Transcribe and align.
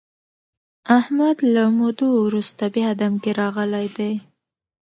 احمد 0.99 1.37
له 1.53 1.63
مودو 1.77 2.09
ورسته 2.25 2.65
بیا 2.75 2.89
دم 2.99 3.13
کې 3.23 3.31
راغلی 3.41 3.87
دی. 3.97 4.13